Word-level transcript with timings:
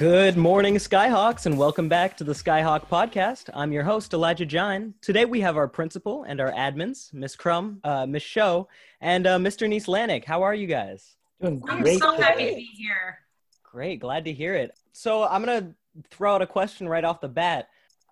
Good 0.00 0.38
morning, 0.38 0.76
Skyhawks, 0.76 1.44
and 1.44 1.58
welcome 1.58 1.86
back 1.86 2.16
to 2.16 2.24
the 2.24 2.32
Skyhawk 2.32 2.86
Podcast. 2.86 3.50
I'm 3.52 3.70
your 3.70 3.82
host, 3.82 4.14
Elijah 4.14 4.46
John. 4.46 4.94
Today 5.02 5.26
we 5.26 5.42
have 5.42 5.58
our 5.58 5.68
principal 5.68 6.22
and 6.22 6.40
our 6.40 6.50
admins, 6.52 7.12
Miss 7.12 7.36
Crum, 7.36 7.80
uh, 7.84 8.06
Miss 8.06 8.22
Show, 8.22 8.66
and 9.02 9.26
uh, 9.26 9.36
Mr. 9.36 9.68
Nieslanik. 9.68 10.24
How 10.24 10.40
are 10.40 10.54
you 10.54 10.66
guys? 10.66 11.16
Doing 11.38 11.58
great. 11.58 11.86
I'm 11.86 11.98
so 11.98 12.18
happy 12.18 12.48
to 12.48 12.54
be 12.54 12.70
here. 12.78 13.18
Great, 13.62 14.00
glad 14.00 14.24
to 14.24 14.32
hear 14.32 14.54
it. 14.54 14.70
So 14.94 15.24
I'm 15.24 15.44
gonna 15.44 15.74
throw 16.08 16.34
out 16.34 16.40
a 16.40 16.46
question 16.46 16.88
right 16.88 17.04
off 17.04 17.20
the 17.20 17.28
bat. 17.28 17.68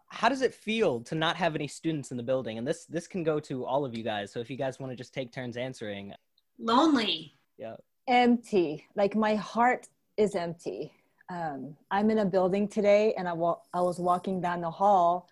How 0.09 0.29
does 0.29 0.43
it 0.43 0.53
feel 0.53 1.01
to 1.05 1.15
not 1.15 1.37
have 1.37 1.55
any 1.55 1.69
students 1.69 2.11
in 2.11 2.19
the 2.19 2.23
building? 2.23 2.59
And 2.59 2.67
this 2.67 2.85
this 2.85 3.07
can 3.07 3.25
go 3.25 3.41
to 3.41 3.65
all 3.65 3.87
of 3.87 3.97
you 3.97 4.05
guys. 4.05 4.31
So 4.31 4.41
if 4.41 4.51
you 4.51 4.59
guys 4.59 4.79
want 4.79 4.93
to 4.93 4.97
just 4.97 5.15
take 5.15 5.33
turns 5.33 5.57
answering. 5.57 6.13
Lonely. 6.59 7.33
Yeah. 7.57 7.77
Empty. 8.07 8.87
Like 8.95 9.17
my 9.17 9.37
heart 9.37 9.89
is 10.19 10.35
empty 10.35 10.93
um, 11.29 11.77
I'm 11.91 12.11
in 12.11 12.19
a 12.19 12.25
building 12.25 12.69
today 12.69 13.15
and 13.17 13.29
I, 13.29 13.33
wa- 13.33 13.59
I 13.75 13.81
was 13.81 13.99
walking 13.99 14.41
down 14.41 14.61
the 14.61 14.71
hall 14.71 15.29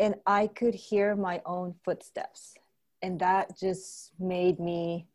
and 0.00 0.16
I 0.26 0.48
could 0.48 0.74
hear 0.74 1.14
my 1.14 1.40
own 1.46 1.74
footsteps. 1.84 2.54
And 3.02 3.18
that 3.20 3.58
just 3.58 4.12
made 4.18 4.58
me 4.58 5.06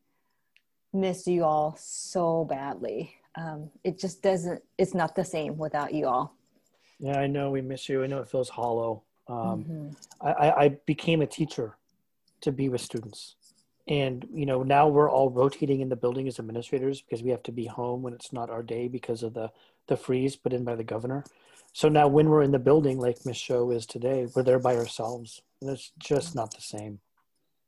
miss 0.94 1.28
you 1.28 1.44
all 1.44 1.76
so 1.80 2.46
badly. 2.46 3.16
Um, 3.36 3.70
it 3.84 4.00
just 4.00 4.22
doesn't, 4.22 4.62
it's 4.78 4.94
not 4.94 5.16
the 5.16 5.26
same 5.26 5.58
without 5.58 5.94
you 5.94 6.08
all. 6.08 6.36
Yeah, 7.00 7.20
I 7.20 7.28
know 7.28 7.52
we 7.52 7.62
miss 7.62 7.90
you. 7.90 8.04
I 8.04 8.08
know 8.08 8.20
it 8.20 8.30
feels 8.30 8.50
hollow. 8.50 9.04
Um, 9.28 9.64
mm-hmm. 9.64 9.90
I, 10.22 10.52
I 10.52 10.70
became 10.86 11.22
a 11.22 11.28
teacher 11.28 11.76
to 12.42 12.52
be 12.52 12.70
with 12.70 12.82
students 12.82 13.36
and 13.90 14.28
you 14.32 14.46
know 14.46 14.62
now 14.62 14.88
we're 14.88 15.10
all 15.10 15.30
rotating 15.30 15.82
in 15.82 15.90
the 15.90 15.96
building 15.96 16.28
as 16.28 16.40
administrators 16.40 17.02
because 17.02 17.24
we 17.24 17.32
have 17.32 17.44
to 17.44 17.52
be 17.52 17.66
home 17.66 18.02
when 18.02 18.14
it's 18.14 18.32
not 18.32 18.50
our 18.50 18.64
day 18.64 18.88
because 18.88 19.24
of 19.24 19.34
the 19.34 19.50
the 19.90 19.98
freeze 19.98 20.36
put 20.36 20.54
in 20.54 20.64
by 20.64 20.76
the 20.76 20.84
governor 20.84 21.24
so 21.74 21.90
now 21.90 22.08
when 22.08 22.30
we're 22.30 22.44
in 22.44 22.52
the 22.52 22.60
building 22.60 22.98
like 22.98 23.26
miss 23.26 23.38
show 23.38 23.72
is 23.72 23.86
today 23.86 24.28
we're 24.36 24.44
there 24.44 24.60
by 24.60 24.76
ourselves 24.76 25.42
and 25.62 25.70
it's 25.70 25.92
just 26.00 26.36
not 26.36 26.54
the 26.54 26.62
same 26.62 27.00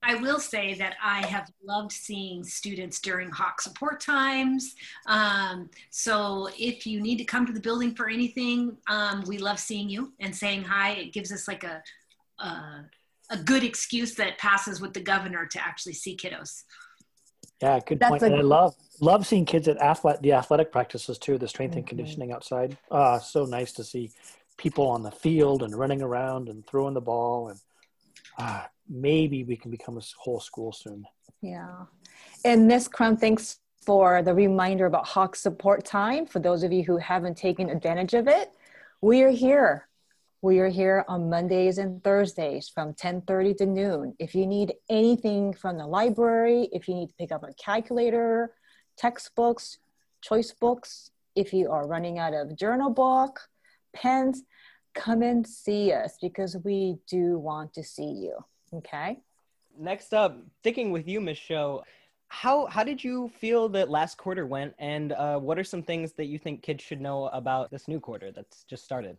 I 0.03 0.15
will 0.15 0.39
say 0.39 0.73
that 0.75 0.95
I 0.99 1.23
have 1.27 1.51
loved 1.63 1.91
seeing 1.91 2.43
students 2.43 2.99
during 2.99 3.29
Hawk 3.29 3.61
support 3.61 3.99
times. 4.01 4.73
Um, 5.05 5.69
so 5.91 6.49
if 6.57 6.87
you 6.87 6.99
need 6.99 7.17
to 7.17 7.23
come 7.23 7.45
to 7.45 7.53
the 7.53 7.59
building 7.59 7.93
for 7.93 8.09
anything, 8.09 8.77
um, 8.87 9.23
we 9.27 9.37
love 9.37 9.59
seeing 9.59 9.91
you 9.91 10.11
and 10.19 10.35
saying 10.35 10.63
hi. 10.63 10.93
It 10.93 11.13
gives 11.13 11.31
us 11.31 11.47
like 11.47 11.63
a, 11.63 11.83
a 12.39 12.85
a 13.31 13.37
good 13.37 13.63
excuse 13.63 14.13
that 14.15 14.37
passes 14.37 14.81
with 14.81 14.93
the 14.93 14.99
governor 14.99 15.45
to 15.45 15.65
actually 15.65 15.93
see 15.93 16.15
kiddos. 16.15 16.63
Yeah, 17.61 17.79
good 17.85 17.99
That's 17.99 18.09
point. 18.09 18.23
A- 18.23 18.25
and 18.27 18.35
I 18.35 18.41
love 18.41 18.75
love 18.99 19.25
seeing 19.25 19.45
kids 19.45 19.67
at 19.67 19.77
athletic 19.81 20.21
the 20.21 20.33
athletic 20.33 20.71
practices 20.71 21.17
too, 21.17 21.37
the 21.37 21.47
strength 21.47 21.71
mm-hmm. 21.71 21.79
and 21.79 21.87
conditioning 21.87 22.31
outside. 22.31 22.77
Ah, 22.89 23.19
so 23.19 23.45
nice 23.45 23.71
to 23.73 23.83
see 23.83 24.11
people 24.57 24.87
on 24.87 25.03
the 25.03 25.11
field 25.11 25.63
and 25.63 25.75
running 25.75 26.01
around 26.01 26.49
and 26.49 26.65
throwing 26.67 26.93
the 26.93 27.01
ball 27.01 27.49
and 27.49 27.59
ah, 28.37 28.67
maybe 28.89 29.43
we 29.43 29.55
can 29.55 29.71
become 29.71 29.97
a 29.97 30.01
whole 30.17 30.39
school 30.39 30.71
soon. 30.71 31.05
Yeah. 31.41 31.85
And 32.45 32.67
Miss 32.67 32.87
Crum, 32.87 33.17
thanks 33.17 33.59
for 33.81 34.21
the 34.21 34.33
reminder 34.33 34.85
about 34.85 35.07
Hawk 35.07 35.35
support 35.35 35.85
time. 35.85 36.25
For 36.25 36.39
those 36.39 36.63
of 36.63 36.71
you 36.71 36.83
who 36.83 36.97
haven't 36.97 37.35
taken 37.35 37.69
advantage 37.69 38.13
of 38.13 38.27
it, 38.27 38.51
we 39.01 39.23
are 39.23 39.29
here 39.29 39.87
we 40.41 40.59
are 40.59 40.69
here 40.69 41.05
on 41.07 41.29
Mondays 41.29 41.77
and 41.77 42.03
Thursdays 42.03 42.67
from 42.67 42.93
10:30 42.95 43.53
to 43.57 43.65
noon. 43.67 44.15
If 44.17 44.33
you 44.33 44.47
need 44.47 44.73
anything 44.89 45.53
from 45.53 45.77
the 45.77 45.85
library, 45.85 46.67
if 46.71 46.87
you 46.87 46.95
need 46.95 47.09
to 47.09 47.15
pick 47.15 47.31
up 47.31 47.43
a 47.43 47.53
calculator, 47.53 48.55
textbooks, 48.97 49.77
choice 50.21 50.51
books, 50.51 51.11
if 51.35 51.53
you 51.53 51.71
are 51.71 51.87
running 51.87 52.17
out 52.17 52.33
of 52.33 52.55
journal 52.55 52.89
book, 52.89 53.39
pens, 53.93 54.43
come 54.95 55.21
and 55.21 55.45
see 55.45 55.93
us 55.93 56.17
because 56.19 56.57
we 56.63 56.97
do 57.07 57.37
want 57.37 57.73
to 57.75 57.83
see 57.83 58.11
you. 58.11 58.37
Okay? 58.73 59.19
Next 59.77 60.13
up, 60.13 60.37
sticking 60.59 60.91
with 60.91 61.07
you, 61.07 61.21
Miss 61.21 61.37
Show, 61.37 61.83
how 62.29 62.65
how 62.65 62.83
did 62.83 63.03
you 63.03 63.29
feel 63.29 63.69
that 63.69 63.89
last 63.91 64.17
quarter 64.17 64.47
went 64.47 64.73
and 64.79 65.11
uh, 65.11 65.37
what 65.37 65.59
are 65.59 65.63
some 65.63 65.83
things 65.83 66.13
that 66.13 66.25
you 66.25 66.39
think 66.39 66.63
kids 66.63 66.83
should 66.83 66.99
know 66.99 67.27
about 67.27 67.69
this 67.69 67.87
new 67.87 67.99
quarter 67.99 68.31
that's 68.31 68.63
just 68.63 68.83
started 68.83 69.17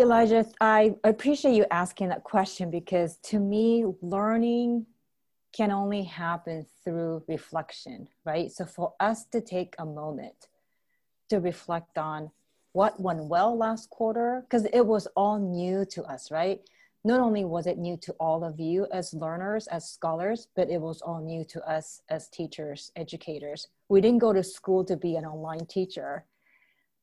Elijah, 0.00 0.46
I 0.60 0.94
appreciate 1.02 1.54
you 1.54 1.66
asking 1.70 2.10
that 2.10 2.22
question 2.22 2.70
because 2.70 3.16
to 3.24 3.40
me, 3.40 3.84
learning 4.00 4.86
can 5.52 5.72
only 5.72 6.04
happen 6.04 6.66
through 6.84 7.24
reflection, 7.26 8.08
right? 8.24 8.52
So 8.52 8.64
for 8.64 8.94
us 9.00 9.24
to 9.26 9.40
take 9.40 9.74
a 9.78 9.84
moment 9.84 10.48
to 11.30 11.40
reflect 11.40 11.98
on 11.98 12.30
what 12.72 13.00
went 13.00 13.24
well 13.24 13.56
last 13.56 13.90
quarter, 13.90 14.42
because 14.42 14.66
it 14.72 14.86
was 14.86 15.08
all 15.16 15.38
new 15.38 15.84
to 15.86 16.04
us, 16.04 16.30
right? 16.30 16.60
Not 17.04 17.20
only 17.20 17.44
was 17.44 17.66
it 17.66 17.78
new 17.78 17.96
to 17.98 18.12
all 18.20 18.44
of 18.44 18.60
you 18.60 18.86
as 18.92 19.14
learners, 19.14 19.66
as 19.66 19.90
scholars, 19.90 20.46
but 20.54 20.70
it 20.70 20.80
was 20.80 21.00
all 21.02 21.20
new 21.20 21.44
to 21.46 21.68
us 21.68 22.02
as 22.08 22.28
teachers, 22.28 22.92
educators. 22.94 23.68
We 23.88 24.00
didn't 24.00 24.18
go 24.20 24.32
to 24.32 24.44
school 24.44 24.84
to 24.84 24.96
be 24.96 25.16
an 25.16 25.24
online 25.24 25.66
teacher 25.66 26.24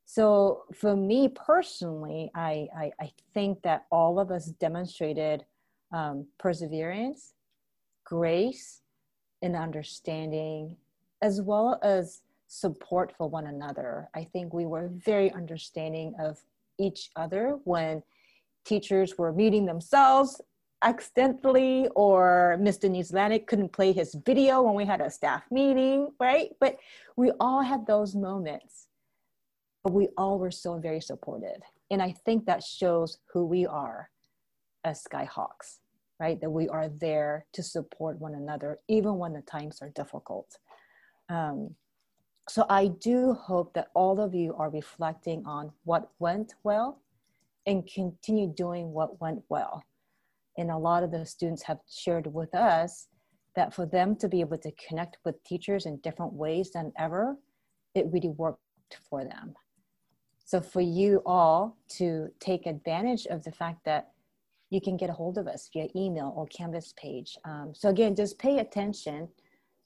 so 0.05 0.63
for 0.73 0.95
me 0.95 1.27
personally, 1.29 2.29
I, 2.35 2.67
I, 2.77 2.91
I 2.99 3.11
think 3.33 3.61
that 3.63 3.85
all 3.91 4.19
of 4.19 4.31
us 4.31 4.45
demonstrated 4.45 5.45
um, 5.91 6.27
perseverance, 6.37 7.33
grace, 8.03 8.81
and 9.41 9.55
understanding, 9.55 10.77
as 11.21 11.41
well 11.41 11.79
as 11.81 12.21
support 12.47 13.13
for 13.17 13.27
one 13.27 13.47
another. 13.47 14.09
I 14.13 14.25
think 14.25 14.53
we 14.53 14.67
were 14.67 14.89
very 14.93 15.31
understanding 15.31 16.13
of 16.19 16.39
each 16.77 17.09
other 17.15 17.57
when 17.63 18.03
teachers 18.63 19.17
were 19.17 19.33
meeting 19.33 19.65
themselves 19.65 20.39
accidentally 20.83 21.87
or 21.95 22.57
Mr. 22.59 22.89
Nieslanik 22.89 23.47
couldn't 23.47 23.71
play 23.71 23.91
his 23.91 24.15
video 24.25 24.61
when 24.61 24.75
we 24.75 24.85
had 24.85 25.01
a 25.01 25.09
staff 25.09 25.43
meeting, 25.49 26.09
right? 26.19 26.49
But 26.59 26.77
we 27.15 27.31
all 27.39 27.61
had 27.63 27.87
those 27.87 28.15
moments 28.15 28.87
but 29.85 29.93
we 29.93 30.09
all 30.17 30.39
were 30.39 30.49
so 30.49 30.79
very 30.79 30.99
supportive. 30.99 31.61
And 31.91 32.01
I 32.01 32.15
think 32.25 32.47
that 32.47 32.63
shows 32.63 33.19
who 33.31 33.45
we 33.45 33.67
are 33.67 34.09
as 34.83 35.03
Skyhawks, 35.03 35.77
right? 36.19 36.41
That 36.41 36.49
we 36.49 36.67
are 36.67 36.89
there 36.89 37.45
to 37.53 37.61
support 37.61 38.19
one 38.19 38.33
another, 38.33 38.79
even 38.87 39.19
when 39.19 39.33
the 39.33 39.43
times 39.43 39.83
are 39.83 39.89
difficult. 39.89 40.57
Um, 41.29 41.75
so 42.49 42.65
I 42.67 42.87
do 42.87 43.33
hope 43.33 43.75
that 43.75 43.89
all 43.93 44.19
of 44.19 44.33
you 44.33 44.55
are 44.57 44.71
reflecting 44.71 45.45
on 45.45 45.71
what 45.83 46.09
went 46.17 46.55
well 46.63 47.03
and 47.67 47.85
continue 47.85 48.47
doing 48.47 48.91
what 48.91 49.21
went 49.21 49.43
well. 49.49 49.83
And 50.57 50.71
a 50.71 50.77
lot 50.77 51.03
of 51.03 51.11
the 51.11 51.27
students 51.27 51.61
have 51.61 51.79
shared 51.87 52.25
with 52.25 52.55
us 52.55 53.07
that 53.55 53.71
for 53.71 53.85
them 53.85 54.15
to 54.15 54.27
be 54.27 54.41
able 54.41 54.57
to 54.57 54.71
connect 54.87 55.17
with 55.23 55.43
teachers 55.43 55.85
in 55.85 55.97
different 55.97 56.33
ways 56.33 56.71
than 56.71 56.91
ever, 56.97 57.37
it 57.93 58.07
really 58.11 58.29
worked 58.29 58.59
for 59.07 59.23
them. 59.23 59.53
So 60.45 60.61
for 60.61 60.81
you 60.81 61.23
all 61.25 61.75
to 61.97 62.29
take 62.39 62.67
advantage 62.67 63.25
of 63.25 63.43
the 63.43 63.51
fact 63.51 63.83
that 63.85 64.11
you 64.69 64.79
can 64.79 64.95
get 64.95 65.09
a 65.09 65.13
hold 65.13 65.37
of 65.39 65.47
us 65.47 65.69
via 65.73 65.87
email 65.95 66.33
or 66.35 66.45
Canvas 66.47 66.93
page. 66.95 67.35
Um, 67.45 67.73
so 67.73 67.89
again, 67.89 68.15
just 68.15 68.37
pay 68.37 68.59
attention, 68.59 69.27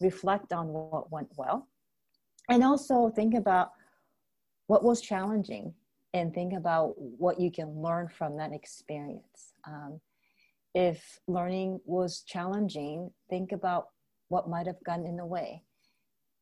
reflect 0.01 0.51
on 0.51 0.67
what 0.67 1.11
went 1.11 1.29
well, 1.37 1.67
and 2.49 2.63
also 2.63 3.09
think 3.09 3.35
about 3.35 3.71
what 4.67 4.83
was 4.83 5.01
challenging 5.01 5.73
and 6.13 6.33
think 6.33 6.53
about 6.53 6.93
what 6.97 7.39
you 7.39 7.51
can 7.51 7.81
learn 7.81 8.09
from 8.09 8.35
that 8.37 8.51
experience. 8.51 9.53
Um, 9.65 10.01
if 10.75 11.19
learning 11.27 11.79
was 11.85 12.23
challenging, 12.27 13.11
think 13.29 13.51
about 13.53 13.87
what 14.27 14.49
might 14.49 14.67
have 14.67 14.83
gotten 14.83 15.05
in 15.05 15.17
the 15.17 15.25
way. 15.25 15.63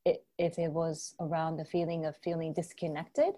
It, 0.05 0.25
if 0.37 0.57
it 0.57 0.71
was 0.71 1.15
around 1.19 1.57
the 1.57 1.65
feeling 1.65 2.05
of 2.05 2.15
feeling 2.23 2.53
disconnected, 2.53 3.33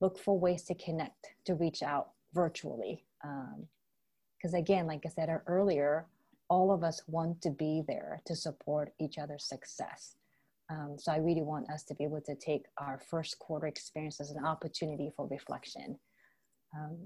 look 0.00 0.18
for 0.18 0.38
ways 0.38 0.62
to 0.64 0.74
connect, 0.74 1.28
to 1.44 1.54
reach 1.54 1.82
out 1.82 2.10
virtually. 2.34 3.04
Because 3.22 4.54
um, 4.54 4.58
again, 4.58 4.86
like 4.86 5.02
I 5.04 5.08
said 5.08 5.28
earlier, 5.46 6.06
all 6.48 6.72
of 6.72 6.82
us 6.82 7.02
want 7.06 7.40
to 7.42 7.50
be 7.50 7.82
there 7.86 8.20
to 8.26 8.34
support 8.34 8.92
each 8.98 9.18
other's 9.18 9.44
success. 9.44 10.16
Um, 10.70 10.96
so 10.98 11.12
I 11.12 11.16
really 11.16 11.42
want 11.42 11.70
us 11.70 11.82
to 11.84 11.94
be 11.94 12.04
able 12.04 12.20
to 12.22 12.34
take 12.34 12.64
our 12.78 13.00
first 13.10 13.38
quarter 13.38 13.66
experience 13.66 14.20
as 14.20 14.30
an 14.30 14.44
opportunity 14.44 15.12
for 15.16 15.26
reflection. 15.26 15.98
Um, 16.76 16.96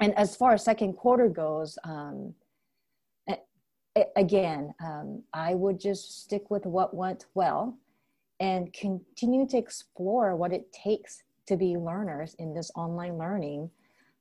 and 0.00 0.16
as 0.16 0.36
far 0.36 0.54
as 0.54 0.64
second 0.64 0.94
quarter 0.94 1.28
goes, 1.28 1.78
um, 1.84 2.34
again, 4.16 4.72
um, 4.82 5.22
I 5.34 5.54
would 5.54 5.78
just 5.78 6.22
stick 6.22 6.50
with 6.50 6.64
what 6.64 6.94
went 6.94 7.26
well 7.34 7.78
and 8.40 8.72
continue 8.72 9.46
to 9.48 9.58
explore 9.58 10.34
what 10.34 10.52
it 10.52 10.72
takes 10.72 11.22
to 11.46 11.56
be 11.56 11.76
learners 11.76 12.34
in 12.38 12.54
this 12.54 12.70
online 12.74 13.18
learning. 13.18 13.70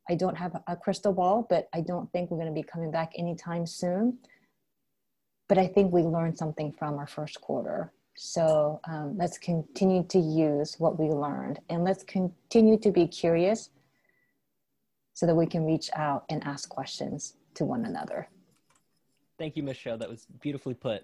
I 0.10 0.16
don't 0.16 0.38
have 0.38 0.62
a 0.68 0.76
crystal 0.76 1.14
ball, 1.14 1.46
but 1.50 1.70
I 1.74 1.82
don't 1.82 2.12
think 2.12 2.32
we're 2.32 2.38
going 2.38 2.54
to 2.54 2.54
be 2.54 2.64
coming 2.64 2.92
back 2.92 3.14
anytime 3.18 3.66
soon. 3.66 4.18
But 5.48 5.58
I 5.58 5.68
think 5.68 5.94
we 5.94 6.02
learned 6.02 6.38
something 6.38 6.72
from 6.72 6.98
our 6.98 7.08
first 7.08 7.42
quarter. 7.42 7.92
So 8.16 8.80
um, 8.86 9.18
let's 9.18 9.38
continue 9.38 10.04
to 10.10 10.20
use 10.20 10.76
what 10.80 11.00
we 11.00 11.08
learned 11.08 11.60
and 11.70 11.84
let's 11.84 12.04
continue 12.04 12.78
to 12.80 12.92
be 12.92 13.08
curious 13.08 13.70
so 15.14 15.26
that 15.26 15.36
we 15.36 15.46
can 15.46 15.66
reach 15.66 15.90
out 15.96 16.26
and 16.30 16.44
ask 16.44 16.70
questions 16.70 17.36
to 17.56 17.66
one 17.66 17.86
another. 17.86 18.28
Thank 19.38 19.56
you, 19.56 19.64
Michelle. 19.64 19.98
That 19.98 20.10
was 20.10 20.26
beautifully 20.42 20.74
put. 20.74 21.04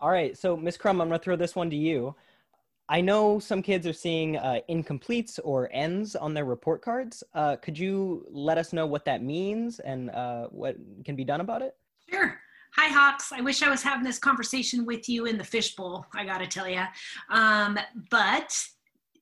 All 0.00 0.10
right, 0.10 0.36
so 0.36 0.56
Ms. 0.56 0.76
Crum, 0.76 1.00
I'm 1.00 1.08
going 1.08 1.18
to 1.18 1.24
throw 1.24 1.36
this 1.36 1.56
one 1.56 1.70
to 1.70 1.76
you. 1.76 2.14
I 2.88 3.00
know 3.00 3.38
some 3.38 3.62
kids 3.62 3.86
are 3.86 3.92
seeing 3.92 4.36
uh, 4.36 4.60
incompletes 4.70 5.40
or 5.42 5.68
N's 5.72 6.14
on 6.14 6.34
their 6.34 6.44
report 6.44 6.82
cards. 6.82 7.24
Uh, 7.34 7.56
could 7.56 7.76
you 7.78 8.24
let 8.30 8.58
us 8.58 8.72
know 8.72 8.86
what 8.86 9.04
that 9.06 9.22
means 9.22 9.80
and 9.80 10.10
uh, 10.10 10.46
what 10.48 10.76
can 11.04 11.16
be 11.16 11.24
done 11.24 11.40
about 11.40 11.62
it? 11.62 11.74
Sure. 12.08 12.38
Hi, 12.76 12.88
Hawks. 12.88 13.32
I 13.32 13.40
wish 13.40 13.62
I 13.62 13.70
was 13.70 13.82
having 13.82 14.04
this 14.04 14.18
conversation 14.18 14.84
with 14.84 15.08
you 15.08 15.26
in 15.26 15.38
the 15.38 15.44
fishbowl, 15.44 16.06
I 16.14 16.24
got 16.24 16.38
to 16.38 16.46
tell 16.46 16.68
you. 16.68 16.82
Um, 17.30 17.78
but 18.10 18.56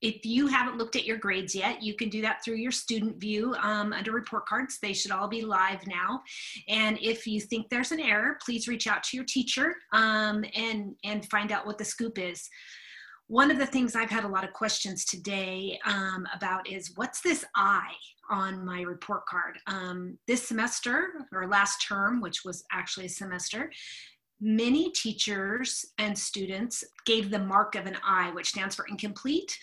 if 0.03 0.27
you 0.27 0.47
haven't 0.47 0.77
looked 0.77 0.97
at 0.97 1.07
your 1.07 1.17
grades 1.17 1.55
yet, 1.55 1.83
you 1.83 1.95
can 1.95 2.11
do 2.11 2.21
that 2.21 2.45
through 2.45 2.57
your 2.57 2.73
student 2.73 3.19
view 3.19 3.55
um, 3.63 3.95
under 3.95 4.13
report 4.13 4.45
cards. 4.45 4.79
They 4.83 4.93
should 4.93 5.13
all 5.13 5.29
be 5.29 5.41
live 5.41 5.87
now. 5.87 6.21
And 6.69 6.99
if 7.01 7.27
you 7.27 7.41
think 7.41 7.71
there's 7.71 7.93
an 7.93 8.01
error, 8.01 8.37
please 8.45 8.69
reach 8.69 8.87
out 8.87 9.03
to 9.05 9.17
your 9.17 9.25
teacher 9.25 9.77
um, 9.93 10.45
and, 10.55 10.95
and 11.05 11.25
find 11.31 11.53
out 11.53 11.65
what 11.65 11.79
the 11.79 11.85
scoop 11.85 12.19
is 12.19 12.51
one 13.29 13.51
of 13.51 13.59
the 13.59 13.67
things 13.67 13.97
I've 13.97 14.11
had 14.11 14.25
a 14.25 14.29
lot 14.29 14.45
of 14.45 14.53
questions 14.53 15.05
today 15.05 15.79
um, 15.87 16.27
about 16.35 16.69
is 16.69 16.93
what's 16.97 17.21
this 17.23 17.45
I 17.57 17.89
on 18.31 18.65
my 18.65 18.83
report 18.83 19.25
card? 19.27 19.59
Um, 19.67 20.19
this 20.27 20.47
semester 20.47 21.27
or 21.33 21.49
last 21.49 21.87
term, 21.87 22.21
which 22.21 22.45
was 22.45 22.65
actually 22.71 23.07
a 23.07 23.11
semester, 23.11 23.71
many 24.41 24.91
teachers 24.91 25.87
and 25.99 26.17
students 26.17 26.85
gave 27.07 27.31
the 27.31 27.39
mark 27.39 27.77
of 27.77 27.87
an 27.87 27.97
I, 28.07 28.31
which 28.33 28.51
stands 28.51 28.75
for 28.75 28.87
incomplete, 28.87 29.59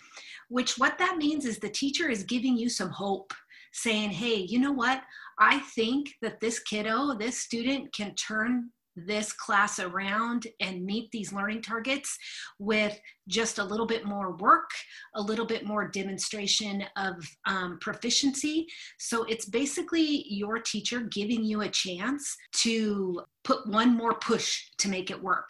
which 0.49 0.79
what 0.79 0.97
that 0.97 1.17
means 1.17 1.45
is 1.45 1.59
the 1.59 1.69
teacher 1.69 2.09
is 2.09 2.23
giving 2.23 2.57
you 2.57 2.67
some 2.67 2.89
hope 2.89 3.31
saying, 3.73 4.09
hey, 4.09 4.35
you 4.35 4.59
know 4.59 4.71
what? 4.71 5.03
I 5.39 5.59
think 5.75 6.09
that 6.21 6.39
this 6.39 6.59
kiddo, 6.59 7.13
this 7.13 7.39
student 7.39 7.93
can 7.93 8.15
turn 8.15 8.71
this 9.05 9.33
class 9.33 9.79
around 9.79 10.47
and 10.59 10.85
meet 10.85 11.09
these 11.11 11.33
learning 11.33 11.61
targets 11.61 12.17
with 12.59 12.99
just 13.27 13.59
a 13.59 13.63
little 13.63 13.85
bit 13.85 14.05
more 14.05 14.35
work, 14.37 14.69
a 15.15 15.21
little 15.21 15.45
bit 15.45 15.65
more 15.65 15.87
demonstration 15.87 16.83
of 16.97 17.15
um, 17.45 17.77
proficiency. 17.81 18.67
So 18.99 19.23
it's 19.25 19.45
basically 19.45 20.25
your 20.27 20.59
teacher 20.59 21.01
giving 21.01 21.43
you 21.43 21.61
a 21.61 21.69
chance 21.69 22.35
to 22.63 23.21
put 23.43 23.67
one 23.67 23.95
more 23.95 24.15
push 24.15 24.63
to 24.79 24.89
make 24.89 25.11
it 25.11 25.21
work. 25.21 25.49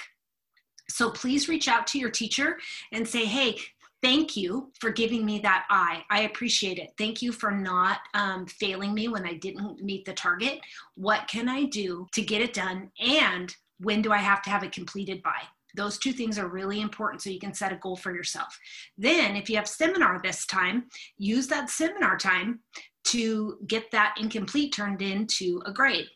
So 0.89 1.09
please 1.09 1.47
reach 1.47 1.67
out 1.67 1.87
to 1.87 1.99
your 1.99 2.09
teacher 2.09 2.57
and 2.91 3.07
say, 3.07 3.25
hey, 3.25 3.57
thank 4.01 4.35
you 4.35 4.71
for 4.79 4.89
giving 4.89 5.25
me 5.25 5.39
that 5.39 5.65
eye. 5.69 6.03
I 6.09 6.21
appreciate 6.21 6.77
it. 6.77 6.91
Thank 6.97 7.21
you 7.21 7.31
for 7.31 7.51
not 7.51 7.99
um, 8.13 8.45
failing 8.45 8.93
me 8.93 9.07
when 9.07 9.25
I 9.25 9.33
didn't 9.33 9.83
meet 9.83 10.05
the 10.05 10.13
target. 10.13 10.59
What 10.95 11.27
can 11.27 11.47
I 11.47 11.65
do 11.65 12.07
to 12.13 12.21
get 12.21 12.41
it 12.41 12.53
done? 12.53 12.91
And 12.99 13.55
when 13.79 14.01
do 14.01 14.11
I 14.11 14.17
have 14.17 14.41
to 14.43 14.49
have 14.49 14.63
it 14.63 14.71
completed 14.71 15.21
by? 15.23 15.41
Those 15.75 15.97
two 15.97 16.11
things 16.11 16.37
are 16.37 16.47
really 16.47 16.81
important 16.81 17.21
so 17.21 17.29
you 17.29 17.39
can 17.39 17.53
set 17.53 17.71
a 17.71 17.77
goal 17.77 17.95
for 17.95 18.13
yourself. 18.13 18.57
Then, 18.97 19.37
if 19.37 19.49
you 19.49 19.55
have 19.55 19.67
seminar 19.67 20.19
this 20.21 20.45
time, 20.45 20.87
use 21.17 21.47
that 21.47 21.69
seminar 21.69 22.17
time 22.17 22.59
to 23.05 23.57
get 23.67 23.89
that 23.91 24.15
incomplete 24.19 24.73
turned 24.73 25.01
into 25.01 25.61
a 25.65 25.71
grade. 25.71 26.07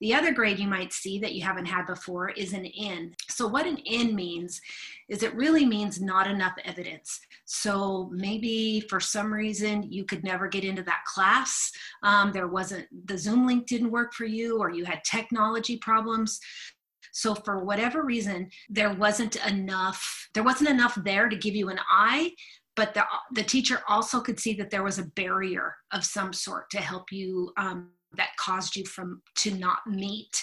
The 0.00 0.14
other 0.14 0.32
grade 0.32 0.58
you 0.58 0.68
might 0.68 0.92
see 0.92 1.18
that 1.20 1.34
you 1.34 1.42
haven't 1.42 1.66
had 1.66 1.86
before 1.86 2.30
is 2.30 2.52
an 2.52 2.66
N. 2.66 3.14
So, 3.28 3.46
what 3.46 3.66
an 3.66 3.78
N 3.86 4.14
means 4.14 4.60
is 5.08 5.22
it 5.22 5.34
really 5.34 5.64
means 5.64 6.00
not 6.00 6.26
enough 6.26 6.54
evidence. 6.64 7.20
So, 7.44 8.10
maybe 8.12 8.80
for 8.88 9.00
some 9.00 9.32
reason 9.32 9.82
you 9.84 10.04
could 10.04 10.24
never 10.24 10.48
get 10.48 10.64
into 10.64 10.82
that 10.82 11.04
class. 11.12 11.70
Um, 12.02 12.32
there 12.32 12.48
wasn't, 12.48 12.86
the 13.06 13.16
Zoom 13.16 13.46
link 13.46 13.66
didn't 13.66 13.90
work 13.90 14.14
for 14.14 14.24
you, 14.24 14.58
or 14.58 14.70
you 14.70 14.84
had 14.84 15.04
technology 15.04 15.76
problems. 15.76 16.40
So 17.14 17.32
for 17.32 17.64
whatever 17.64 18.02
reason, 18.02 18.50
there 18.68 18.92
wasn't 18.92 19.36
enough, 19.46 20.28
there 20.34 20.42
wasn't 20.42 20.70
enough 20.70 20.98
there 21.04 21.28
to 21.28 21.36
give 21.36 21.54
you 21.54 21.68
an 21.68 21.78
I, 21.88 22.32
but 22.74 22.92
the, 22.92 23.04
the 23.32 23.44
teacher 23.44 23.82
also 23.88 24.20
could 24.20 24.40
see 24.40 24.54
that 24.54 24.70
there 24.70 24.82
was 24.82 24.98
a 24.98 25.04
barrier 25.04 25.76
of 25.92 26.04
some 26.04 26.32
sort 26.32 26.70
to 26.70 26.78
help 26.78 27.12
you 27.12 27.52
um, 27.56 27.90
that 28.16 28.36
caused 28.38 28.76
you 28.76 28.84
from 28.84 29.22
to 29.36 29.52
not 29.52 29.78
meet 29.86 30.42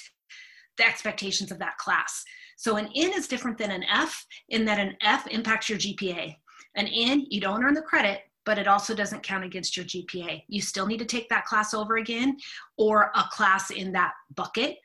the 0.77 0.85
expectations 0.85 1.51
of 1.51 1.59
that 1.59 1.77
class. 1.77 2.23
So 2.57 2.77
an 2.77 2.89
N 2.95 3.12
is 3.13 3.27
different 3.27 3.57
than 3.57 3.71
an 3.71 3.83
F 3.83 4.25
in 4.50 4.65
that 4.65 4.79
an 4.79 4.95
F 5.01 5.27
impacts 5.27 5.69
your 5.69 5.79
GPA. 5.79 6.35
An 6.75 6.88
N, 6.88 7.25
you 7.29 7.41
don't 7.41 7.63
earn 7.63 7.73
the 7.73 7.81
credit, 7.81 8.21
but 8.45 8.57
it 8.57 8.68
also 8.68 8.95
doesn't 8.95 9.23
count 9.23 9.44
against 9.44 9.75
your 9.75 9.85
GPA. 9.85 10.44
You 10.47 10.62
still 10.62 10.88
need 10.88 11.00
to 11.00 11.06
take 11.06 11.29
that 11.29 11.45
class 11.45 11.73
over 11.73 11.97
again 11.97 12.38
or 12.77 13.12
a 13.15 13.25
class 13.31 13.71
in 13.71 13.91
that 13.94 14.13
bucket. 14.35 14.77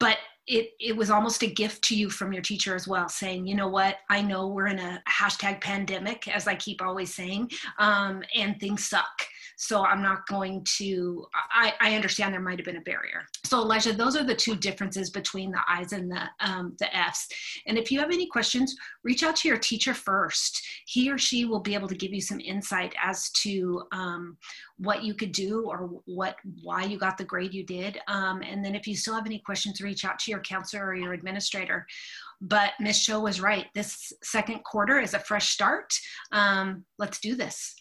But 0.00 0.18
it, 0.46 0.70
it 0.80 0.96
was 0.96 1.10
almost 1.10 1.42
a 1.42 1.46
gift 1.46 1.84
to 1.84 1.96
you 1.96 2.08
from 2.08 2.32
your 2.32 2.42
teacher 2.42 2.74
as 2.74 2.88
well, 2.88 3.08
saying, 3.08 3.46
you 3.46 3.54
know 3.54 3.68
what, 3.68 3.96
I 4.08 4.22
know 4.22 4.48
we're 4.48 4.68
in 4.68 4.78
a 4.78 5.02
hashtag 5.08 5.60
pandemic, 5.60 6.26
as 6.28 6.48
I 6.48 6.54
keep 6.54 6.80
always 6.80 7.14
saying, 7.14 7.50
um, 7.78 8.22
and 8.34 8.58
things 8.58 8.88
suck. 8.88 9.26
So 9.60 9.84
I'm 9.84 10.00
not 10.00 10.24
going 10.28 10.64
to, 10.76 11.26
I, 11.34 11.74
I 11.80 11.96
understand 11.96 12.32
there 12.32 12.40
might 12.40 12.60
have 12.60 12.64
been 12.64 12.76
a 12.76 12.80
barrier. 12.82 13.24
So 13.44 13.58
Elijah, 13.58 13.92
those 13.92 14.16
are 14.16 14.22
the 14.22 14.34
two 14.34 14.54
differences 14.54 15.10
between 15.10 15.50
the 15.50 15.58
I's 15.68 15.92
and 15.92 16.08
the, 16.08 16.22
um, 16.38 16.76
the 16.78 16.96
F's. 16.96 17.26
And 17.66 17.76
if 17.76 17.90
you 17.90 17.98
have 17.98 18.12
any 18.12 18.28
questions, 18.28 18.76
reach 19.02 19.24
out 19.24 19.34
to 19.36 19.48
your 19.48 19.58
teacher 19.58 19.94
first. 19.94 20.64
He 20.86 21.10
or 21.10 21.18
she 21.18 21.44
will 21.44 21.58
be 21.58 21.74
able 21.74 21.88
to 21.88 21.96
give 21.96 22.14
you 22.14 22.20
some 22.20 22.38
insight 22.38 22.94
as 23.02 23.30
to 23.42 23.82
um, 23.90 24.36
what 24.76 25.02
you 25.02 25.12
could 25.12 25.32
do 25.32 25.66
or 25.68 25.90
what, 26.04 26.36
why 26.62 26.84
you 26.84 26.96
got 26.96 27.18
the 27.18 27.24
grade 27.24 27.52
you 27.52 27.66
did. 27.66 27.98
Um, 28.06 28.42
and 28.42 28.64
then 28.64 28.76
if 28.76 28.86
you 28.86 28.94
still 28.94 29.16
have 29.16 29.26
any 29.26 29.40
questions, 29.40 29.80
reach 29.80 30.04
out 30.04 30.20
to 30.20 30.30
your 30.30 30.40
counselor 30.40 30.86
or 30.86 30.94
your 30.94 31.14
administrator. 31.14 31.84
But 32.40 32.74
Miss 32.78 32.96
Show 32.96 33.18
was 33.18 33.40
right. 33.40 33.66
This 33.74 34.12
second 34.22 34.62
quarter 34.62 35.00
is 35.00 35.14
a 35.14 35.18
fresh 35.18 35.48
start. 35.48 35.92
Um, 36.30 36.84
let's 36.96 37.18
do 37.18 37.34
this. 37.34 37.74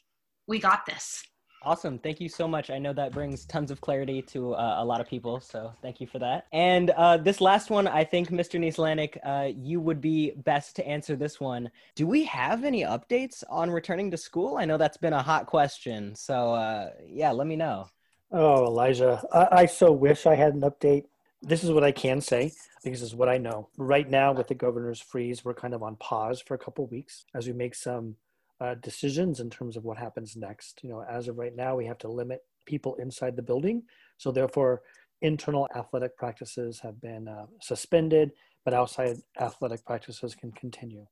We 0.47 0.57
got 0.59 0.87
this. 0.87 1.23
Awesome. 1.67 1.99
Thank 1.99 2.21
you 2.21 2.29
so 2.29 2.47
much. 2.47 2.69
I 2.69 2.79
know 2.79 2.93
that 2.93 3.11
brings 3.11 3.43
tons 3.43 3.71
of 3.71 3.81
clarity 3.81 4.21
to 4.21 4.53
uh, 4.53 4.75
a 4.77 4.85
lot 4.85 5.01
of 5.01 5.07
people. 5.07 5.41
So 5.41 5.73
thank 5.81 5.99
you 5.99 6.07
for 6.07 6.17
that. 6.17 6.47
And 6.53 6.91
uh, 6.91 7.17
this 7.17 7.41
last 7.41 7.69
one, 7.69 7.89
I 7.89 8.05
think, 8.05 8.29
Mr. 8.29 8.57
Nieslanik, 8.57 9.17
uh, 9.21 9.51
you 9.53 9.81
would 9.81 9.99
be 9.99 10.31
best 10.45 10.77
to 10.77 10.87
answer 10.87 11.17
this 11.17 11.41
one. 11.41 11.69
Do 11.95 12.07
we 12.07 12.23
have 12.23 12.63
any 12.63 12.83
updates 12.83 13.43
on 13.49 13.69
returning 13.69 14.09
to 14.11 14.17
school? 14.17 14.55
I 14.55 14.63
know 14.63 14.77
that's 14.77 14.95
been 14.95 15.11
a 15.11 15.21
hot 15.21 15.45
question. 15.45 16.15
So 16.15 16.53
uh, 16.53 16.91
yeah, 17.05 17.31
let 17.31 17.47
me 17.47 17.57
know. 17.57 17.89
Oh, 18.31 18.65
Elijah, 18.65 19.21
I, 19.33 19.63
I 19.63 19.65
so 19.65 19.91
wish 19.91 20.25
I 20.25 20.35
had 20.35 20.53
an 20.53 20.61
update. 20.61 21.03
This 21.41 21.65
is 21.65 21.71
what 21.71 21.83
I 21.83 21.91
can 21.91 22.21
say. 22.21 22.53
This 22.85 23.01
is 23.01 23.13
what 23.13 23.27
I 23.27 23.39
know. 23.39 23.67
Right 23.75 24.09
now, 24.09 24.31
with 24.31 24.47
the 24.47 24.55
governor's 24.55 25.01
freeze, 25.01 25.43
we're 25.43 25.53
kind 25.53 25.73
of 25.73 25.83
on 25.83 25.97
pause 25.97 26.39
for 26.39 26.53
a 26.53 26.57
couple 26.57 26.87
weeks 26.87 27.25
as 27.35 27.45
we 27.45 27.51
make 27.51 27.75
some 27.75 28.15
uh, 28.59 28.75
decisions 28.75 29.39
in 29.39 29.49
terms 29.49 29.77
of 29.77 29.83
what 29.83 29.97
happens 29.97 30.35
next. 30.35 30.79
You 30.83 30.89
know, 30.89 31.03
as 31.09 31.27
of 31.27 31.37
right 31.37 31.55
now, 31.55 31.75
we 31.75 31.85
have 31.85 31.97
to 31.99 32.07
limit 32.07 32.41
people 32.65 32.95
inside 32.95 33.35
the 33.35 33.41
building. 33.41 33.83
So 34.17 34.31
therefore, 34.31 34.81
internal 35.21 35.67
athletic 35.75 36.15
practices 36.17 36.79
have 36.81 36.99
been 37.01 37.27
uh, 37.27 37.45
suspended, 37.61 38.31
but 38.65 38.73
outside 38.73 39.17
athletic 39.39 39.85
practices 39.85 40.35
can 40.35 40.51
continue. 40.51 41.05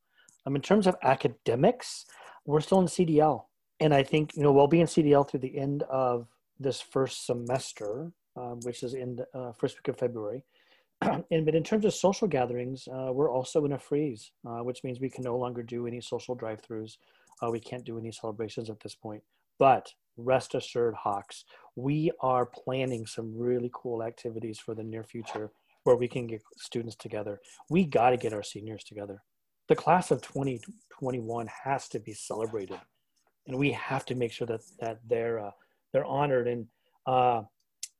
Um, 0.45 0.55
in 0.55 0.61
terms 0.61 0.87
of 0.87 0.95
academics, 1.03 2.05
we're 2.45 2.61
still 2.61 2.79
in 2.79 2.87
CDL. 2.87 3.45
And 3.79 3.93
I 3.93 4.03
think, 4.03 4.35
you 4.35 4.43
know, 4.43 4.51
we'll 4.51 4.67
be 4.67 4.81
in 4.81 4.87
CDL 4.87 5.27
through 5.27 5.41
the 5.41 5.57
end 5.57 5.83
of 5.83 6.27
this 6.59 6.79
first 6.79 7.25
semester, 7.25 8.11
um, 8.37 8.59
which 8.63 8.83
is 8.83 8.93
in 8.93 9.17
the 9.17 9.25
uh, 9.37 9.51
first 9.53 9.77
week 9.77 9.89
of 9.89 9.99
February. 9.99 10.43
and 11.01 11.45
but 11.45 11.55
in 11.55 11.63
terms 11.63 11.83
of 11.83 11.93
social 11.93 12.27
gatherings, 12.27 12.87
uh, 12.87 13.11
we're 13.11 13.31
also 13.31 13.65
in 13.65 13.73
a 13.73 13.79
freeze, 13.79 14.31
uh, 14.47 14.59
which 14.59 14.83
means 14.83 14.99
we 14.99 15.09
can 15.09 15.23
no 15.23 15.35
longer 15.37 15.61
do 15.61 15.87
any 15.87 15.99
social 15.99 16.35
drive-throughs 16.35 16.97
uh, 17.45 17.49
we 17.49 17.59
can't 17.59 17.85
do 17.85 17.97
any 17.97 18.11
celebrations 18.11 18.69
at 18.69 18.79
this 18.79 18.95
point. 18.95 19.23
But 19.59 19.93
rest 20.17 20.55
assured, 20.55 20.95
Hawks, 20.95 21.45
we 21.75 22.11
are 22.21 22.45
planning 22.45 23.05
some 23.05 23.37
really 23.37 23.71
cool 23.73 24.03
activities 24.03 24.59
for 24.59 24.75
the 24.75 24.83
near 24.83 25.03
future 25.03 25.51
where 25.83 25.95
we 25.95 26.07
can 26.07 26.27
get 26.27 26.41
students 26.57 26.95
together. 26.95 27.39
We 27.69 27.85
got 27.85 28.09
to 28.11 28.17
get 28.17 28.33
our 28.33 28.43
seniors 28.43 28.83
together. 28.83 29.21
The 29.67 29.75
class 29.75 30.11
of 30.11 30.21
2021 30.21 31.47
has 31.63 31.87
to 31.89 31.99
be 31.99 32.13
celebrated, 32.13 32.79
and 33.47 33.57
we 33.57 33.71
have 33.71 34.05
to 34.05 34.15
make 34.15 34.31
sure 34.31 34.47
that 34.47 34.61
that 34.79 34.99
they're 35.07 35.39
uh, 35.39 35.51
they're 35.91 36.05
honored. 36.05 36.47
And 36.47 36.67
uh, 37.07 37.43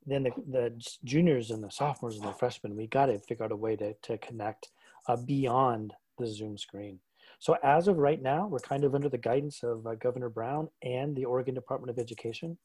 then 0.05 0.23
the, 0.23 0.31
the 0.51 0.81
juniors 1.03 1.51
and 1.51 1.63
the 1.63 1.71
sophomores 1.71 2.17
and 2.17 2.27
the 2.27 2.33
freshmen, 2.33 2.75
we 2.75 2.87
got 2.87 3.07
to 3.07 3.19
figure 3.19 3.45
out 3.45 3.51
a 3.51 3.55
way 3.55 3.75
to 3.77 3.93
to 4.03 4.17
connect 4.19 4.69
uh, 5.07 5.15
beyond 5.15 5.93
the 6.19 6.27
Zoom 6.27 6.57
screen. 6.57 6.99
So 7.45 7.55
as 7.61 7.87
of 7.87 7.97
right 7.97 8.19
now, 8.19 8.47
we're 8.47 8.57
kind 8.57 8.83
of 8.83 8.95
under 8.95 9.07
the 9.07 9.19
guidance 9.19 9.61
of 9.61 9.85
uh, 9.85 9.93
Governor 9.93 10.29
Brown 10.29 10.67
and 10.81 11.15
the 11.15 11.25
Oregon 11.25 11.53
Department 11.53 11.91
of 11.91 11.99
Education. 12.01 12.57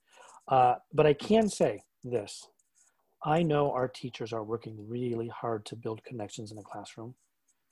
Uh, 0.48 0.76
but 0.94 1.04
I 1.04 1.12
can 1.12 1.50
say 1.50 1.82
this. 2.02 2.48
I 3.22 3.42
know 3.42 3.72
our 3.72 3.88
teachers 3.88 4.32
are 4.32 4.42
working 4.42 4.78
really 4.88 5.28
hard 5.28 5.66
to 5.66 5.76
build 5.76 6.02
connections 6.04 6.50
in 6.50 6.56
the 6.56 6.62
classroom. 6.62 7.14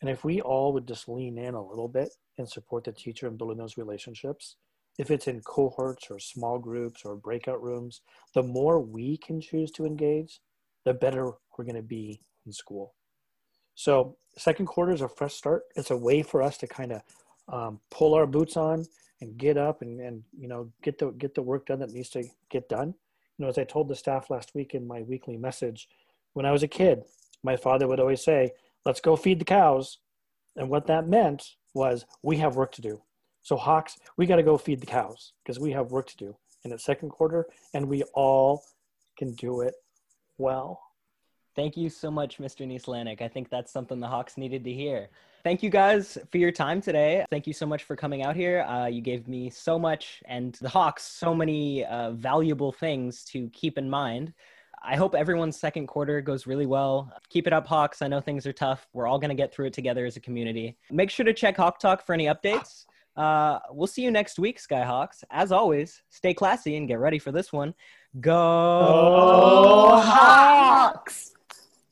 And 0.03 0.11
if 0.11 0.23
we 0.23 0.43
all 0.43 0.75
would 0.75 0.87
just 0.87 1.09
lean 1.09 1.39
in 1.39 1.55
a 1.55 1.67
little 1.67 1.89
bit 1.89 2.11
and 2.37 2.47
support 2.47 2.85
the 2.85 2.93
teacher 2.93 3.27
in 3.27 3.39
building 3.39 3.57
those 3.57 3.79
relationships, 3.79 4.57
if 4.99 5.11
it's 5.11 5.29
in 5.29 5.41
cohorts 5.41 6.11
or 6.11 6.19
small 6.19 6.59
groups 6.59 7.07
or 7.07 7.17
breakout 7.17 7.63
rooms, 7.63 8.03
the 8.35 8.43
more 8.43 8.81
we 8.81 9.17
can 9.17 9.41
choose 9.41 9.71
to 9.71 9.87
engage, 9.87 10.41
the 10.85 10.93
better 10.93 11.33
we're 11.57 11.65
going 11.65 11.75
to 11.75 11.81
be 11.81 12.21
in 12.45 12.53
school. 12.53 12.93
So, 13.79 14.17
second 14.37 14.67
quarter 14.67 14.91
is 14.91 15.03
a 15.03 15.09
fresh 15.09 15.35
start. 15.35 15.63
It's 15.77 15.93
a 15.93 15.97
way 15.97 16.25
for 16.25 16.43
us 16.43 16.59
to 16.59 16.67
kind 16.67 16.91
of 16.91 17.03
um, 17.47 17.81
pull 17.93 18.15
our 18.15 18.27
boots 18.27 18.57
on 18.57 18.85
and 19.21 19.39
get 19.39 19.57
up 19.57 19.83
and, 19.83 20.01
and 20.01 20.25
you 20.37 20.49
know 20.49 20.73
get 20.83 20.99
the 20.99 21.13
get 21.13 21.37
the 21.37 21.43
work 21.43 21.67
done 21.67 21.79
that 21.79 21.93
needs 21.93 22.09
to 22.11 22.25
get 22.51 22.69
done. 22.69 22.89
You 23.37 23.45
know, 23.45 23.49
as 23.49 23.57
I 23.57 23.63
told 23.63 23.87
the 23.87 23.95
staff 23.95 24.31
last 24.31 24.53
week 24.53 24.75
in 24.75 24.85
my 24.85 25.03
weekly 25.03 25.37
message, 25.37 25.89
when 26.33 26.45
I 26.45 26.51
was 26.51 26.65
a 26.65 26.69
kid, 26.69 27.05
my 27.45 27.57
father 27.57 27.87
would 27.87 28.01
always 28.01 28.25
say, 28.25 28.51
"Let's 28.85 29.01
go 29.01 29.15
feed 29.15 29.39
the 29.39 29.45
cows," 29.45 29.99
and 30.57 30.69
what 30.69 30.89
that 30.89 31.07
meant 31.07 31.55
was 31.73 32.05
we 32.21 32.39
have 32.39 32.57
work 32.57 32.73
to 32.73 32.83
do. 32.83 33.01
So 33.43 33.57
Hawks, 33.57 33.97
we 34.17 34.27
got 34.27 34.37
to 34.37 34.43
go 34.43 34.59
feed 34.59 34.81
the 34.81 34.87
cows 34.87 35.35
because 35.45 35.61
we 35.61 35.71
have 35.71 35.93
work 35.93 36.09
to 36.09 36.17
do 36.17 36.37
in 36.65 36.73
the 36.73 36.81
second 36.81 37.11
quarter, 37.11 37.47
and 37.75 37.87
we 37.87 38.03
all 38.13 38.65
can 39.17 39.37
do 39.37 39.61
it 39.61 39.75
well. 40.37 40.81
Thank 41.59 41.77
you 41.77 41.91
so 41.91 42.09
much, 42.09 42.39
Mr. 42.39 42.65
Nieslanik. 42.65 43.21
I 43.21 43.27
think 43.27 43.51
that's 43.51 43.73
something 43.73 43.99
the 43.99 44.07
Hawks 44.07 44.37
needed 44.37 44.63
to 44.63 44.73
hear. 44.73 45.09
Thank 45.43 45.61
you 45.61 45.71
guys 45.71 46.17
for 46.31 46.39
your 46.39 46.53
time 46.53 46.81
today. 46.81 47.27
Thank 47.31 47.49
you 47.49 47.53
so 47.53 47.67
much 47.67 47.83
for 47.83 47.97
coming 47.97 48.23
out 48.23 48.37
here. 48.37 48.61
Uh, 48.61 48.87
you 48.87 49.01
gave 49.01 49.27
me 49.27 49.51
so 49.51 49.77
much 49.77 50.23
and 50.27 50.55
the 50.61 50.69
Hawks 50.69 51.03
so 51.03 51.35
many 51.35 51.85
uh, 51.85 52.13
valuable 52.13 52.71
things 52.71 53.25
to 53.33 53.49
keep 53.49 53.77
in 53.77 53.91
mind. 53.91 54.35
I 54.85 54.95
hope 54.95 55.17
everyone's 55.17 55.59
second 55.59 55.89
quarter 55.89 56.21
goes 56.21 56.47
really 56.47 56.67
well. 56.67 57.13
Keep 57.29 57.49
it 57.49 57.53
up, 57.53 57.67
Hawks. 57.67 58.03
I 58.03 58.07
know 58.07 58.21
things 58.21 58.47
are 58.47 58.53
tough. 58.53 58.87
We're 58.93 59.09
all 59.09 59.19
going 59.19 59.31
to 59.31 59.35
get 59.35 59.53
through 59.53 59.67
it 59.67 59.73
together 59.73 60.07
as 60.07 60.17
a 60.17 60.21
community. 60.21 60.77
Make 60.93 61.11
sure 61.11 61.27
to 61.27 61.35
check 61.35 61.57
Hawk 61.57 61.81
Talk 61.81 62.07
for 62.07 62.13
any 62.13 62.27
updates. 62.27 62.85
Uh, 63.17 63.59
we'll 63.73 63.89
see 63.89 64.03
you 64.03 64.13
next 64.13 64.39
week, 64.39 64.61
Skyhawks. 64.61 65.25
As 65.33 65.51
always, 65.51 66.03
stay 66.09 66.35
classy 66.35 66.77
and 66.77 66.87
get 66.87 67.01
ready 67.01 67.19
for 67.19 67.33
this 67.33 67.53
one. 67.53 67.75
Go, 68.21 68.31
Go 68.31 70.01
Hawks! 70.05 71.33